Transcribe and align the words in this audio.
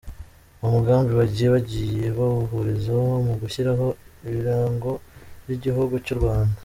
Uwo 0.59 0.69
mugambi 0.77 1.11
bagiye 1.19 1.47
bagiye 1.55 2.05
bawuhurizaho 2.17 3.07
mu 3.27 3.33
gushyiraho 3.41 3.87
ibirango 4.27 4.91
by’igihugu 5.43 5.95
cy’u 6.05 6.17
Rwanda. 6.19 6.55